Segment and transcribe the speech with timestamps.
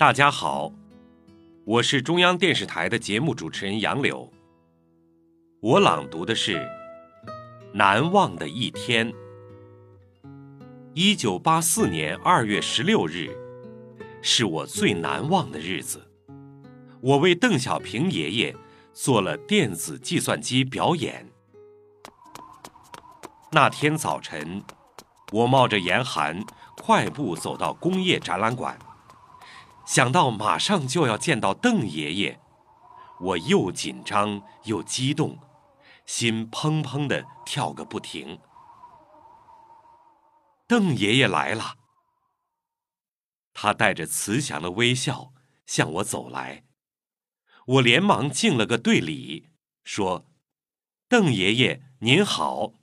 [0.00, 0.72] 大家好，
[1.66, 4.32] 我是中央电视台的节目主持人杨柳。
[5.60, 6.56] 我朗读的是
[7.74, 9.12] 《难忘的一天》。
[10.94, 13.28] 一九八四年二月十六日，
[14.22, 16.10] 是我最难忘的日子。
[17.02, 18.56] 我为邓小平爷爷
[18.94, 21.28] 做了电子计算机表演。
[23.52, 24.62] 那天早晨，
[25.30, 26.42] 我冒着严寒，
[26.78, 28.78] 快步走到工业展览馆。
[29.90, 32.40] 想到马上就要见到邓爷爷，
[33.18, 35.40] 我又紧张又激动，
[36.06, 38.38] 心砰砰的跳个不停。
[40.68, 41.74] 邓爷爷来了，
[43.52, 45.32] 他带着慈祥的微笑
[45.66, 46.62] 向我走来，
[47.66, 49.48] 我连忙敬了个对礼，
[49.82, 50.24] 说
[51.10, 52.74] ：“邓爷爷您好。”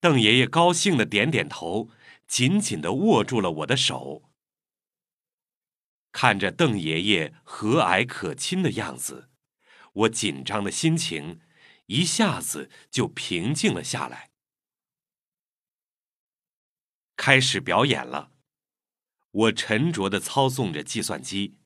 [0.00, 1.90] 邓爷爷高兴的点点头，
[2.26, 4.22] 紧紧的握住了我的手。
[6.20, 9.30] 看着邓爷爷和蔼可亲的样子，
[9.92, 11.40] 我紧张的心情
[11.86, 14.32] 一下子就平静了下来。
[17.14, 18.32] 开始表演了，
[19.30, 21.56] 我沉着的操纵着计算机，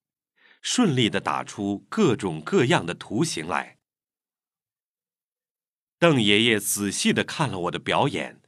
[0.60, 3.78] 顺利的打出各种各样的图形来。
[5.98, 8.42] 邓爷爷仔细的看了我的表演，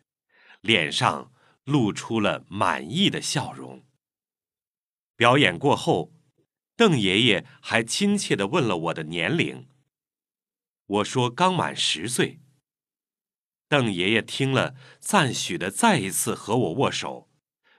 [0.60, 1.32] 脸上
[1.64, 3.86] 露出了满意的笑容。
[5.16, 6.12] 表演过后，
[6.76, 9.68] 邓爷爷还亲切的问了我的年龄。
[10.86, 12.40] 我说刚满十岁。
[13.68, 17.30] 邓爷爷听了，赞许的再一次和我握手，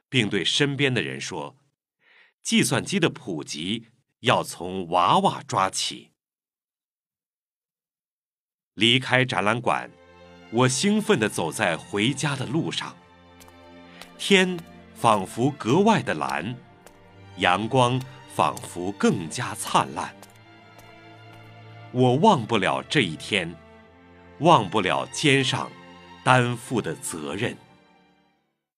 [0.09, 1.57] 并对身边的人说
[2.41, 3.87] ：“计算机的普及
[4.21, 6.11] 要从娃娃抓起。”
[8.73, 9.89] 离开展览馆，
[10.51, 12.97] 我兴奋的走在回家的路上，
[14.17, 14.59] 天
[14.95, 16.57] 仿佛格外的蓝。
[17.37, 18.01] 阳光
[18.33, 20.13] 仿佛更加灿烂，
[21.91, 23.53] 我忘不了这一天，
[24.39, 25.69] 忘不了肩上
[26.23, 27.57] 担负的责任。